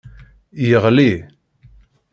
[0.69, 1.11] Yeɣli.